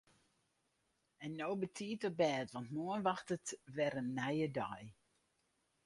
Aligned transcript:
En 1.25 1.35
no 1.41 1.49
betiid 1.63 2.01
op 2.09 2.15
bêd 2.21 2.47
want 2.55 2.73
moarn 2.75 3.03
wachtet 3.09 3.47
wer 3.75 3.93
in 4.01 4.09
nije 4.17 4.47
dei. 4.59 4.83